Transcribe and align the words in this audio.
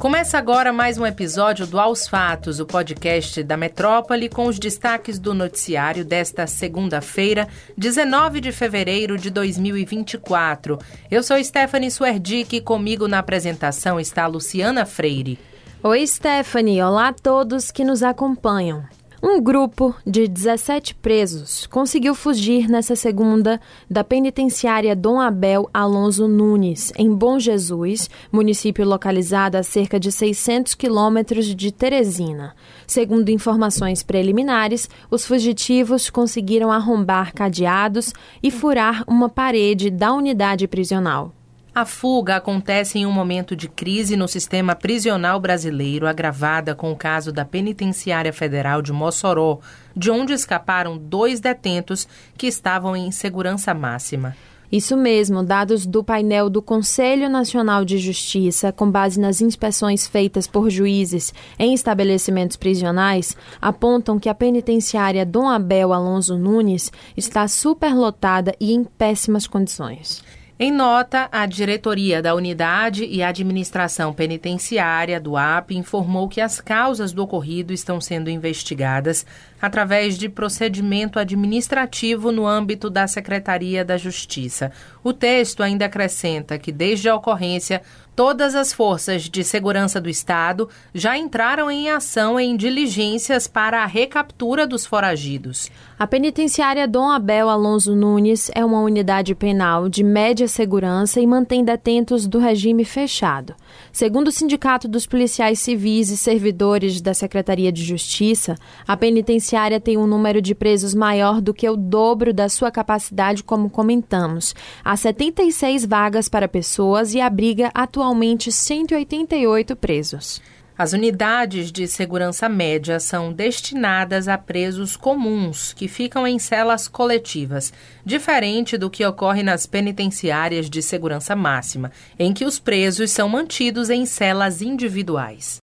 Começa 0.00 0.38
agora 0.38 0.72
mais 0.72 0.96
um 0.96 1.04
episódio 1.04 1.66
do 1.66 1.78
Aos 1.78 2.08
Fatos, 2.08 2.58
o 2.58 2.64
podcast 2.64 3.42
da 3.42 3.54
Metrópole, 3.54 4.30
com 4.30 4.46
os 4.46 4.58
destaques 4.58 5.18
do 5.18 5.34
noticiário 5.34 6.06
desta 6.06 6.46
segunda-feira, 6.46 7.46
19 7.76 8.40
de 8.40 8.50
fevereiro 8.50 9.18
de 9.18 9.28
2024. 9.28 10.78
Eu 11.10 11.22
sou 11.22 11.36
Stephanie 11.44 11.90
Suerdick 11.90 12.56
e 12.56 12.60
comigo 12.62 13.06
na 13.06 13.18
apresentação 13.18 14.00
está 14.00 14.26
Luciana 14.26 14.86
Freire. 14.86 15.38
Oi, 15.82 16.06
Stephanie. 16.06 16.80
Olá 16.80 17.08
a 17.08 17.12
todos 17.12 17.70
que 17.70 17.84
nos 17.84 18.02
acompanham. 18.02 18.82
Um 19.22 19.38
grupo 19.38 19.94
de 20.06 20.26
17 20.26 20.94
presos 20.94 21.66
conseguiu 21.66 22.14
fugir 22.14 22.70
nessa 22.70 22.96
segunda 22.96 23.60
da 23.88 24.02
penitenciária 24.02 24.96
Dom 24.96 25.20
Abel 25.20 25.68
Alonso 25.74 26.26
Nunes, 26.26 26.90
em 26.96 27.12
Bom 27.14 27.38
Jesus, 27.38 28.08
município 28.32 28.82
localizado 28.82 29.58
a 29.58 29.62
cerca 29.62 30.00
de 30.00 30.10
600 30.10 30.74
quilômetros 30.74 31.54
de 31.54 31.70
Teresina. 31.70 32.54
Segundo 32.86 33.28
informações 33.28 34.02
preliminares, 34.02 34.88
os 35.10 35.26
fugitivos 35.26 36.08
conseguiram 36.08 36.72
arrombar 36.72 37.34
cadeados 37.34 38.14
e 38.42 38.50
furar 38.50 39.04
uma 39.06 39.28
parede 39.28 39.90
da 39.90 40.14
unidade 40.14 40.66
prisional. 40.66 41.34
A 41.80 41.86
fuga 41.86 42.36
acontece 42.36 42.98
em 42.98 43.06
um 43.06 43.10
momento 43.10 43.56
de 43.56 43.66
crise 43.66 44.14
no 44.14 44.28
sistema 44.28 44.74
prisional 44.74 45.40
brasileiro, 45.40 46.06
agravada 46.06 46.74
com 46.74 46.92
o 46.92 46.96
caso 46.96 47.32
da 47.32 47.42
Penitenciária 47.42 48.34
Federal 48.34 48.82
de 48.82 48.92
Mossoró, 48.92 49.60
de 49.96 50.10
onde 50.10 50.34
escaparam 50.34 50.98
dois 50.98 51.40
detentos 51.40 52.06
que 52.36 52.46
estavam 52.46 52.94
em 52.94 53.10
segurança 53.10 53.72
máxima. 53.72 54.36
Isso 54.70 54.94
mesmo, 54.94 55.42
dados 55.42 55.86
do 55.86 56.04
painel 56.04 56.50
do 56.50 56.60
Conselho 56.60 57.30
Nacional 57.30 57.82
de 57.82 57.96
Justiça, 57.96 58.70
com 58.70 58.90
base 58.90 59.18
nas 59.18 59.40
inspeções 59.40 60.06
feitas 60.06 60.46
por 60.46 60.68
juízes 60.68 61.32
em 61.58 61.72
estabelecimentos 61.72 62.58
prisionais, 62.58 63.34
apontam 63.58 64.18
que 64.18 64.28
a 64.28 64.34
penitenciária 64.34 65.24
Dom 65.24 65.48
Abel 65.48 65.94
Alonso 65.94 66.36
Nunes 66.36 66.92
está 67.16 67.48
superlotada 67.48 68.54
e 68.60 68.74
em 68.74 68.84
péssimas 68.84 69.46
condições. 69.46 70.22
Em 70.62 70.70
nota, 70.70 71.26
a 71.32 71.46
diretoria 71.46 72.20
da 72.20 72.34
Unidade 72.34 73.06
e 73.06 73.22
Administração 73.22 74.12
Penitenciária 74.12 75.18
do 75.18 75.34
AP 75.34 75.70
informou 75.70 76.28
que 76.28 76.38
as 76.38 76.60
causas 76.60 77.14
do 77.14 77.22
ocorrido 77.22 77.72
estão 77.72 77.98
sendo 77.98 78.28
investigadas 78.28 79.24
através 79.60 80.16
de 80.16 80.28
procedimento 80.28 81.18
administrativo 81.18 82.32
no 82.32 82.46
âmbito 82.46 82.88
da 82.88 83.06
Secretaria 83.06 83.84
da 83.84 83.96
Justiça. 83.96 84.72
O 85.02 85.12
texto 85.12 85.62
ainda 85.62 85.86
acrescenta 85.86 86.58
que, 86.58 86.72
desde 86.72 87.08
a 87.08 87.14
ocorrência, 87.14 87.82
todas 88.14 88.54
as 88.54 88.72
forças 88.72 89.22
de 89.22 89.42
segurança 89.42 90.00
do 90.00 90.08
Estado 90.08 90.68
já 90.92 91.16
entraram 91.16 91.70
em 91.70 91.90
ação 91.90 92.38
em 92.38 92.56
diligências 92.56 93.46
para 93.46 93.82
a 93.82 93.86
recaptura 93.86 94.66
dos 94.66 94.84
foragidos. 94.84 95.70
A 95.98 96.06
penitenciária 96.06 96.86
Dom 96.86 97.10
Abel 97.10 97.48
Alonso 97.48 97.94
Nunes 97.96 98.50
é 98.54 98.64
uma 98.64 98.80
unidade 98.80 99.34
penal 99.34 99.88
de 99.88 100.02
média 100.02 100.46
segurança 100.48 101.20
e 101.20 101.26
mantém 101.26 101.64
detentos 101.64 102.26
do 102.26 102.38
regime 102.38 102.84
fechado. 102.84 103.54
Segundo 103.92 104.28
o 104.28 104.32
Sindicato 104.32 104.86
dos 104.86 105.06
Policiais 105.06 105.58
Civis 105.60 106.10
e 106.10 106.16
Servidores 106.16 107.00
da 107.00 107.14
Secretaria 107.14 107.72
de 107.72 107.82
Justiça, 107.82 108.54
a 108.86 108.96
penitenciária 108.96 109.49
tem 109.80 109.96
um 109.96 110.06
número 110.06 110.40
de 110.40 110.54
presos 110.54 110.94
maior 110.94 111.40
do 111.40 111.54
que 111.54 111.68
o 111.68 111.76
dobro 111.76 112.32
da 112.32 112.48
sua 112.48 112.70
capacidade, 112.70 113.42
como 113.42 113.70
comentamos. 113.70 114.54
Há 114.84 114.96
76 114.96 115.84
vagas 115.84 116.28
para 116.28 116.48
pessoas 116.48 117.14
e 117.14 117.20
abriga 117.20 117.70
atualmente 117.74 118.52
188 118.52 119.74
presos. 119.76 120.40
As 120.80 120.94
unidades 120.94 121.70
de 121.70 121.86
segurança 121.86 122.48
média 122.48 122.98
são 122.98 123.34
destinadas 123.34 124.28
a 124.28 124.38
presos 124.38 124.96
comuns, 124.96 125.74
que 125.74 125.86
ficam 125.86 126.26
em 126.26 126.38
celas 126.38 126.88
coletivas, 126.88 127.70
diferente 128.02 128.78
do 128.78 128.88
que 128.88 129.04
ocorre 129.04 129.42
nas 129.42 129.66
penitenciárias 129.66 130.70
de 130.70 130.80
segurança 130.80 131.36
máxima, 131.36 131.92
em 132.18 132.32
que 132.32 132.46
os 132.46 132.58
presos 132.58 133.10
são 133.10 133.28
mantidos 133.28 133.90
em 133.90 134.06
celas 134.06 134.62
individuais. 134.62 135.58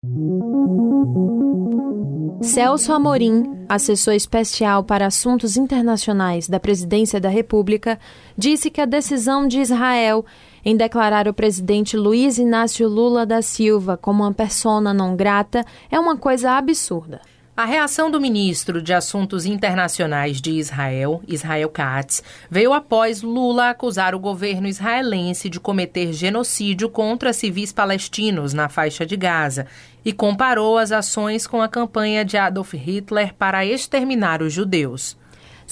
Celso 2.40 2.90
Amorim, 2.94 3.66
assessor 3.68 4.14
especial 4.14 4.82
para 4.82 5.06
assuntos 5.06 5.58
internacionais 5.58 6.48
da 6.48 6.58
Presidência 6.58 7.20
da 7.20 7.28
República, 7.28 8.00
disse 8.34 8.70
que 8.70 8.80
a 8.80 8.86
decisão 8.86 9.46
de 9.46 9.60
Israel 9.60 10.24
em 10.64 10.76
declarar 10.76 11.28
o 11.28 11.34
presidente 11.34 11.96
Luiz 11.96 12.38
Inácio 12.38 12.88
Lula 12.88 13.26
da 13.26 13.42
Silva 13.42 13.96
como 13.96 14.22
uma 14.22 14.32
persona 14.32 14.94
não 14.94 15.16
grata 15.16 15.64
é 15.90 15.98
uma 15.98 16.16
coisa 16.16 16.52
absurda. 16.52 17.20
A 17.54 17.66
reação 17.66 18.10
do 18.10 18.18
ministro 18.18 18.80
de 18.80 18.94
Assuntos 18.94 19.44
Internacionais 19.44 20.40
de 20.40 20.52
Israel, 20.52 21.22
Israel 21.28 21.68
Katz, 21.68 22.22
veio 22.50 22.72
após 22.72 23.20
Lula 23.20 23.68
acusar 23.68 24.14
o 24.14 24.18
governo 24.18 24.66
israelense 24.66 25.50
de 25.50 25.60
cometer 25.60 26.14
genocídio 26.14 26.88
contra 26.88 27.30
civis 27.34 27.70
palestinos 27.70 28.54
na 28.54 28.70
faixa 28.70 29.04
de 29.04 29.18
Gaza 29.18 29.66
e 30.02 30.14
comparou 30.14 30.78
as 30.78 30.92
ações 30.92 31.46
com 31.46 31.60
a 31.60 31.68
campanha 31.68 32.24
de 32.24 32.38
Adolf 32.38 32.72
Hitler 32.72 33.34
para 33.34 33.66
exterminar 33.66 34.40
os 34.40 34.50
judeus. 34.50 35.14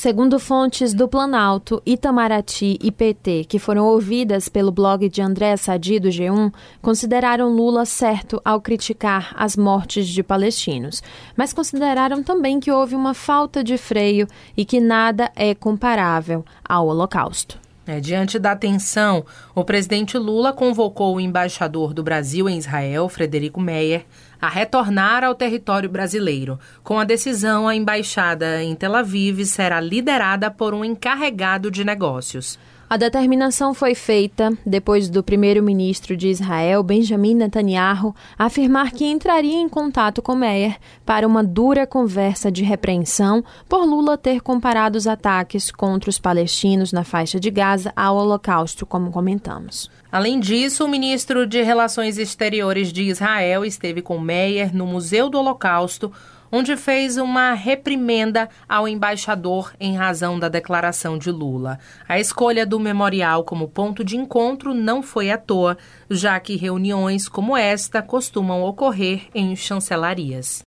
Segundo 0.03 0.39
fontes 0.39 0.95
do 0.95 1.07
Planalto, 1.07 1.83
Itamaraty 1.85 2.79
e 2.83 2.91
PT, 2.91 3.45
que 3.47 3.59
foram 3.59 3.85
ouvidas 3.85 4.49
pelo 4.49 4.73
blog 4.73 5.07
de 5.11 5.21
André 5.21 5.55
Sadi 5.59 6.01
do 6.01 6.09
G1, 6.09 6.51
consideraram 6.81 7.55
Lula 7.55 7.85
certo 7.85 8.41
ao 8.43 8.63
criticar 8.63 9.35
as 9.37 9.59
mortes 9.59 10.09
de 10.09 10.23
palestinos, 10.23 11.03
mas 11.37 11.53
consideraram 11.53 12.23
também 12.23 12.59
que 12.59 12.73
houve 12.73 12.95
uma 12.95 13.13
falta 13.13 13.63
de 13.63 13.77
freio 13.77 14.27
e 14.57 14.65
que 14.65 14.81
nada 14.81 15.31
é 15.37 15.55
comparável 15.55 16.47
ao 16.65 16.87
Holocausto. 16.87 17.59
É, 17.87 17.99
diante 17.99 18.39
da 18.39 18.55
tensão, 18.55 19.25
o 19.55 19.65
presidente 19.65 20.19
Lula 20.19 20.53
convocou 20.53 21.17
o 21.17 21.21
embaixador 21.21 21.95
do 21.95 22.03
Brasil 22.03 22.49
em 22.49 22.59
Israel, 22.59 23.09
Frederico 23.09 23.61
Meyer, 23.61 24.05
a 24.41 24.49
retornar 24.49 25.25
ao 25.25 25.35
território 25.35 25.89
brasileiro. 25.89 26.59
Com 26.85 26.99
a 26.99 27.05
decisão, 27.05 27.67
a 27.67 27.75
embaixada 27.75 28.63
em 28.63 28.75
Tel 28.75 28.95
Aviv 28.95 29.45
será 29.45 29.81
liderada 29.81 30.51
por 30.51 30.75
um 30.75 30.85
encarregado 30.85 31.71
de 31.71 31.83
negócios. 31.83 32.59
A 32.91 32.97
determinação 32.97 33.73
foi 33.73 33.95
feita 33.95 34.53
depois 34.67 35.09
do 35.09 35.23
primeiro-ministro 35.23 36.17
de 36.17 36.27
Israel, 36.27 36.83
Benjamin 36.83 37.37
Netanyahu, 37.37 38.13
afirmar 38.37 38.91
que 38.91 39.05
entraria 39.05 39.61
em 39.61 39.69
contato 39.69 40.21
com 40.21 40.35
Meyer 40.35 40.77
para 41.07 41.25
uma 41.25 41.45
dura 41.45 41.87
conversa 41.87 42.51
de 42.51 42.65
repreensão 42.65 43.45
por 43.69 43.85
Lula 43.85 44.19
ter 44.19 44.41
comparado 44.41 44.99
os 44.99 45.07
ataques 45.07 45.71
contra 45.71 46.11
os 46.11 46.19
palestinos 46.19 46.93
na 46.93 47.05
faixa 47.05 47.39
de 47.39 47.49
Gaza 47.49 47.93
ao 47.95 48.17
Holocausto, 48.17 48.85
como 48.85 49.13
comentamos. 49.13 49.89
Além 50.11 50.41
disso, 50.41 50.85
o 50.85 50.89
ministro 50.89 51.47
de 51.47 51.63
Relações 51.63 52.19
Exteriores 52.19 52.93
de 52.93 53.05
Israel 53.05 53.65
esteve 53.65 54.03
com 54.03 54.19
Meyer 54.19 54.75
no 54.75 54.85
Museu 54.85 55.31
do 55.31 55.39
Holocausto 55.39 56.11
onde 56.51 56.77
fez 56.77 57.17
uma 57.17 57.53
reprimenda 57.55 58.49
ao 58.69 58.89
embaixador 58.89 59.73
em 59.79 59.97
razão 59.97 60.39
da 60.39 60.49
declaração 60.49 61.17
de 61.17 61.31
Lula. 61.31 61.79
A 62.09 62.19
escolha 62.19 62.67
do 62.67 62.81
memorial 62.81 63.45
como 63.45 63.69
ponto 63.69 64.05
de 64.05 64.17
encontro 64.17 64.75
não 64.75 65.03
foi 65.03 65.31
à 65.31 65.39
toa, 65.39 65.77
já 66.09 66.39
que 66.41 66.57
reuniões 66.57 67.29
como 67.29 67.57
esta 67.57 68.03
costumam 68.03 68.63
ocorrer 68.63 69.29
em 69.35 69.55
chancelarias. 69.55 70.63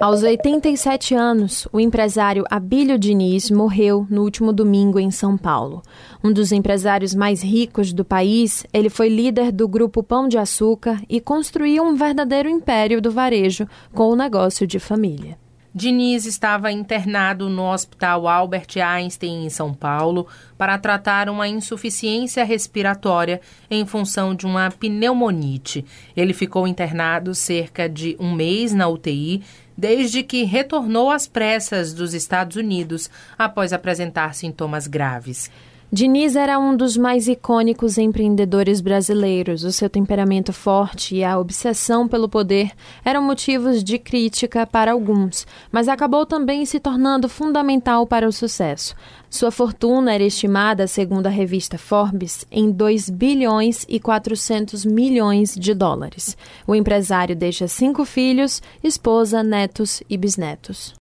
Aos 0.00 0.22
87 0.22 1.12
anos, 1.12 1.66
o 1.72 1.80
empresário 1.80 2.44
Abílio 2.48 2.96
Diniz 2.96 3.50
morreu 3.50 4.06
no 4.08 4.22
último 4.22 4.52
domingo 4.52 5.00
em 5.00 5.10
São 5.10 5.36
Paulo. 5.36 5.82
Um 6.22 6.32
dos 6.32 6.52
empresários 6.52 7.16
mais 7.16 7.42
ricos 7.42 7.92
do 7.92 8.04
país, 8.04 8.64
ele 8.72 8.88
foi 8.88 9.08
líder 9.08 9.50
do 9.50 9.66
grupo 9.66 10.00
Pão 10.00 10.28
de 10.28 10.38
Açúcar 10.38 11.02
e 11.08 11.20
construiu 11.20 11.82
um 11.82 11.96
verdadeiro 11.96 12.48
império 12.48 13.02
do 13.02 13.10
varejo 13.10 13.66
com 13.92 14.08
o 14.08 14.14
negócio 14.14 14.68
de 14.68 14.78
família. 14.78 15.36
Diniz 15.78 16.26
estava 16.26 16.72
internado 16.72 17.48
no 17.48 17.72
Hospital 17.72 18.26
Albert 18.26 18.66
Einstein, 18.84 19.46
em 19.46 19.48
São 19.48 19.72
Paulo, 19.72 20.26
para 20.58 20.76
tratar 20.76 21.28
uma 21.28 21.46
insuficiência 21.46 22.42
respiratória 22.42 23.40
em 23.70 23.86
função 23.86 24.34
de 24.34 24.44
uma 24.44 24.72
pneumonite. 24.72 25.84
Ele 26.16 26.32
ficou 26.32 26.66
internado 26.66 27.32
cerca 27.32 27.88
de 27.88 28.16
um 28.18 28.32
mês 28.32 28.74
na 28.74 28.88
UTI, 28.88 29.44
desde 29.76 30.24
que 30.24 30.42
retornou 30.42 31.12
às 31.12 31.28
pressas 31.28 31.94
dos 31.94 32.12
Estados 32.12 32.56
Unidos 32.56 33.08
após 33.38 33.72
apresentar 33.72 34.34
sintomas 34.34 34.88
graves. 34.88 35.48
Diniz 35.90 36.36
era 36.36 36.58
um 36.58 36.76
dos 36.76 36.98
mais 36.98 37.28
icônicos 37.28 37.96
empreendedores 37.96 38.82
brasileiros. 38.82 39.64
O 39.64 39.72
seu 39.72 39.88
temperamento 39.88 40.52
forte 40.52 41.16
e 41.16 41.24
a 41.24 41.38
obsessão 41.38 42.06
pelo 42.06 42.28
poder 42.28 42.72
eram 43.02 43.22
motivos 43.22 43.82
de 43.82 43.98
crítica 43.98 44.66
para 44.66 44.92
alguns, 44.92 45.46
mas 45.72 45.88
acabou 45.88 46.26
também 46.26 46.66
se 46.66 46.78
tornando 46.78 47.26
fundamental 47.26 48.06
para 48.06 48.28
o 48.28 48.32
sucesso. 48.32 48.94
Sua 49.30 49.50
fortuna 49.50 50.14
era 50.14 50.24
estimada, 50.24 50.86
segundo 50.86 51.26
a 51.26 51.30
revista 51.30 51.76
Forbes, 51.76 52.46
em 52.50 52.70
2 52.70 53.10
bilhões 53.10 53.84
e 53.88 54.00
400 54.00 54.86
milhões 54.86 55.54
de 55.54 55.74
dólares. 55.74 56.36
O 56.66 56.74
empresário 56.74 57.36
deixa 57.36 57.68
cinco 57.68 58.06
filhos, 58.06 58.62
esposa, 58.82 59.42
netos 59.42 60.02
e 60.08 60.16
bisnetos. 60.16 60.94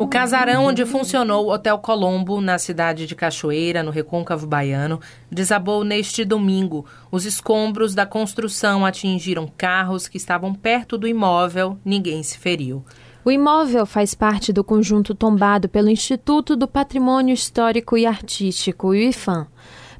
O 0.00 0.06
casarão 0.06 0.66
onde 0.66 0.84
funcionou 0.84 1.46
o 1.46 1.52
Hotel 1.52 1.78
Colombo, 1.78 2.40
na 2.40 2.58
cidade 2.58 3.06
de 3.06 3.14
Cachoeira, 3.14 3.82
no 3.82 3.90
Recôncavo 3.90 4.46
Baiano, 4.46 5.00
desabou 5.30 5.84
neste 5.84 6.24
domingo. 6.24 6.86
Os 7.10 7.24
escombros 7.24 7.94
da 7.94 8.06
construção 8.06 8.86
atingiram 8.86 9.50
carros 9.56 10.08
que 10.08 10.16
estavam 10.16 10.54
perto 10.54 10.96
do 10.96 11.06
imóvel, 11.06 11.78
ninguém 11.84 12.22
se 12.22 12.38
feriu. 12.38 12.84
O 13.28 13.30
imóvel 13.30 13.84
faz 13.84 14.14
parte 14.14 14.54
do 14.54 14.64
conjunto 14.64 15.14
tombado 15.14 15.68
pelo 15.68 15.90
Instituto 15.90 16.56
do 16.56 16.66
Patrimônio 16.66 17.34
Histórico 17.34 17.94
e 17.94 18.06
Artístico, 18.06 18.86
o 18.88 18.94
IFAM. 18.94 19.46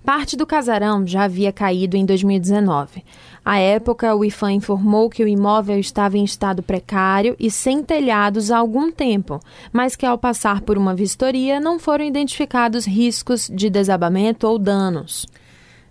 Parte 0.03 0.35
do 0.35 0.47
casarão 0.47 1.07
já 1.07 1.25
havia 1.25 1.53
caído 1.53 1.95
em 1.95 2.07
2019. 2.07 3.05
À 3.45 3.59
época, 3.59 4.15
o 4.15 4.25
IFAM 4.25 4.53
informou 4.53 5.11
que 5.11 5.23
o 5.23 5.29
imóvel 5.29 5.79
estava 5.79 6.17
em 6.17 6.25
estado 6.25 6.63
precário 6.63 7.37
e 7.39 7.51
sem 7.51 7.83
telhados 7.83 8.51
há 8.51 8.57
algum 8.57 8.91
tempo, 8.91 9.41
mas 9.71 9.95
que 9.95 10.07
ao 10.07 10.17
passar 10.17 10.63
por 10.63 10.79
uma 10.79 10.95
vistoria 10.95 11.61
não 11.61 11.79
foram 11.79 12.07
identificados 12.07 12.87
riscos 12.87 13.47
de 13.53 13.69
desabamento 13.69 14.47
ou 14.47 14.59
danos. 14.59 15.27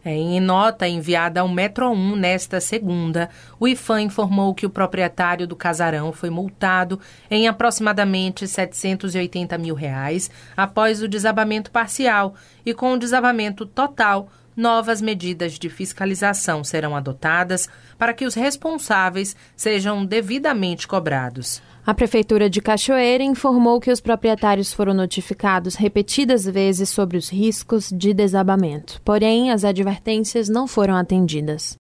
É, 0.07 0.13
em 0.13 0.39
nota 0.39 0.87
enviada 0.87 1.41
ao 1.41 1.49
Metro 1.49 1.89
1 1.89 2.15
nesta 2.15 2.61
segunda, 2.61 3.29
o 3.59 3.67
IFAM 3.67 4.03
informou 4.03 4.55
que 4.55 4.65
o 4.65 4.69
proprietário 4.69 5.45
do 5.45 5.53
casarão 5.53 6.13
foi 6.13 6.29
multado 6.29 6.97
em 7.29 7.45
aproximadamente 7.45 8.47
780 8.47 9.57
mil 9.57 9.75
reais 9.75 10.31
após 10.55 11.03
o 11.03 11.09
desabamento 11.09 11.71
parcial 11.71 12.35
e 12.65 12.73
com 12.73 12.93
o 12.93 12.97
desabamento 12.97 13.65
total 13.65 14.29
novas 14.55 15.01
medidas 15.01 15.59
de 15.59 15.69
fiscalização 15.69 16.63
serão 16.63 16.95
adotadas 16.95 17.67
para 17.97 18.13
que 18.13 18.25
os 18.25 18.33
responsáveis 18.33 19.35
sejam 19.57 20.05
devidamente 20.05 20.87
cobrados. 20.87 21.61
A 21.87 21.93
Prefeitura 21.93 22.49
de 22.49 22.61
Cachoeira 22.61 23.23
informou 23.23 23.79
que 23.79 23.89
os 23.89 24.01
proprietários 24.01 24.73
foram 24.73 24.93
notificados 24.93 25.75
repetidas 25.75 26.43
vezes 26.43 26.89
sobre 26.89 27.15
os 27.15 27.29
riscos 27.29 27.89
de 27.89 28.13
desabamento, 28.13 29.01
porém 29.05 29.51
as 29.51 29.63
advertências 29.63 30.49
não 30.49 30.67
foram 30.67 30.97
atendidas. 30.97 31.77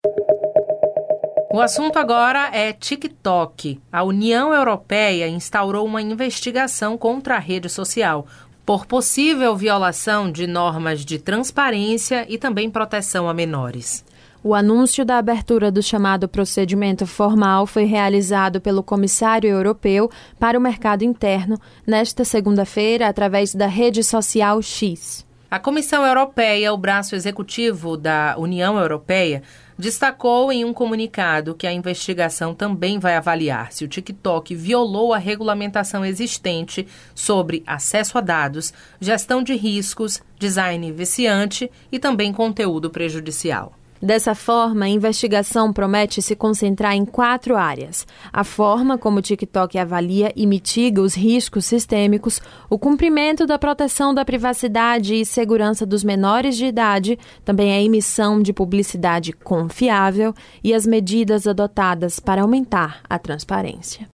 O 1.53 1.61
assunto 1.61 2.01
agora 2.01 2.51
é 2.53 2.73
TikTok. 2.73 3.81
A 3.93 4.03
União 4.03 4.53
Europeia 4.53 5.29
instaurou 5.29 5.87
uma 5.87 6.03
investigação 6.03 6.99
contra 6.99 7.37
a 7.37 7.39
rede 7.39 7.69
social 7.69 8.27
por 8.67 8.87
possível 8.87 9.55
violação 9.55 10.33
de 10.33 10.49
normas 10.49 11.05
de 11.05 11.21
transparência 11.21 12.27
e 12.29 12.39
também 12.39 12.69
proteção 12.69 13.29
a 13.29 13.35
menores. 13.35 14.05
O 14.45 14.57
anúncio 14.57 15.05
da 15.05 15.19
abertura 15.19 15.71
do 15.71 15.81
chamado 15.81 16.29
procedimento 16.29 17.07
formal 17.07 17.65
foi 17.65 17.85
realizado 17.85 18.61
pelo 18.61 18.83
Comissário 18.83 19.49
Europeu 19.49 20.11
para 20.37 20.59
o 20.59 20.61
Mercado 20.61 21.05
Interno 21.05 21.61
nesta 21.87 22.25
segunda-feira 22.25 23.07
através 23.07 23.55
da 23.55 23.69
rede 23.69 24.03
social 24.03 24.61
X. 24.61 25.25
A 25.49 25.61
Comissão 25.61 26.05
Europeia, 26.05 26.73
o 26.73 26.77
braço 26.77 27.15
executivo 27.15 27.97
da 27.97 28.35
União 28.37 28.77
Europeia, 28.77 29.45
destacou 29.79 30.51
em 30.51 30.65
um 30.65 30.73
comunicado 30.73 31.55
que 31.55 31.67
a 31.67 31.73
investigação 31.73 32.53
também 32.53 32.99
vai 32.99 33.15
avaliar 33.15 33.71
se 33.71 33.85
o 33.85 33.89
TikTok 33.89 34.57
violou 34.57 35.13
a 35.13 35.19
regulamentação 35.19 36.05
existente 36.05 36.89
sobre 37.15 37.63
acesso 37.65 38.19
a 38.19 38.21
dados, 38.21 38.73
gestão 39.01 39.41
de 39.41 39.55
riscos, 39.55 40.21
design 40.37 40.91
viciante 40.91 41.71
e 41.93 41.99
também 42.01 42.33
conteúdo 42.33 42.91
prejudicial. 42.91 43.73
Dessa 44.03 44.35
forma, 44.35 44.87
a 44.87 44.89
investigação 44.89 45.73
promete 45.73 46.21
se 46.21 46.35
concentrar 46.35 46.95
em 46.95 47.05
quatro 47.05 47.57
áreas: 47.57 48.05
a 48.33 48.43
forma 48.43 48.99
como 48.99 49.21
o 49.21 49.23
TikTok 49.23 49.79
avalia 49.79 50.33
e 50.35 50.45
mitiga 50.45 51.01
os 51.01 51.15
riscos 51.15 51.67
sistêmicos, 51.67 52.41
o 52.69 52.77
cumprimento 52.77 53.47
da 53.47 53.61
proteção 53.61 54.13
da 54.13 54.25
privacidade 54.25 55.15
e 55.15 55.25
segurança 55.25 55.87
dos 55.87 56.03
menores 56.03 56.57
de 56.57 56.67
idade, 56.67 57.17
também 57.45 57.73
a 57.73 57.81
emissão 57.81 58.43
de 58.43 58.53
publicidade 58.53 59.33
confiável 59.33 60.35
e 60.65 60.75
as 60.75 60.85
medidas 60.85 61.47
adotadas 61.47 62.19
para 62.19 62.43
aumentar 62.43 63.03
a 63.09 63.21
transparência. 63.21 64.09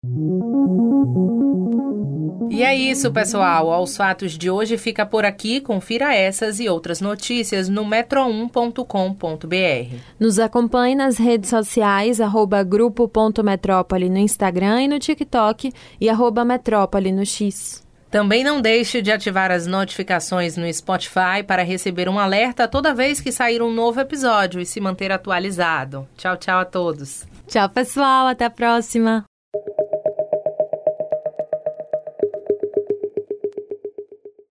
E 2.49 2.63
é 2.63 2.75
isso, 2.75 3.11
pessoal. 3.11 3.71
Aos 3.71 3.95
fatos 3.95 4.35
de 4.37 4.49
hoje 4.49 4.77
fica 4.77 5.05
por 5.05 5.23
aqui. 5.23 5.61
Confira 5.61 6.15
essas 6.15 6.59
e 6.59 6.67
outras 6.67 6.99
notícias 6.99 7.69
no 7.69 7.85
metro1.com.br. 7.85 9.76
Nos 10.19 10.39
acompanhe 10.39 10.95
nas 10.95 11.17
redes 11.17 11.49
sociais, 11.49 12.21
arroba 12.21 12.63
grupo.metrópole 12.63 14.09
no 14.09 14.17
Instagram 14.17 14.83
e 14.83 14.87
no 14.87 14.99
TikTok 14.99 15.71
e 15.99 16.09
arroba 16.09 16.43
metrópole 16.45 17.11
no 17.11 17.25
X. 17.25 17.85
Também 18.09 18.43
não 18.43 18.61
deixe 18.61 19.01
de 19.01 19.11
ativar 19.11 19.51
as 19.51 19.67
notificações 19.67 20.55
no 20.55 20.71
Spotify 20.73 21.43
para 21.45 21.63
receber 21.63 22.07
um 22.07 22.17
alerta 22.17 22.67
toda 22.67 22.93
vez 22.93 23.19
que 23.19 23.31
sair 23.31 23.61
um 23.61 23.71
novo 23.71 23.99
episódio 23.99 24.61
e 24.61 24.65
se 24.65 24.79
manter 24.79 25.11
atualizado. 25.11 26.07
Tchau, 26.15 26.37
tchau 26.37 26.59
a 26.59 26.65
todos. 26.65 27.25
Tchau, 27.47 27.69
pessoal. 27.69 28.27
Até 28.27 28.45
a 28.45 28.49
próxima. 28.49 29.25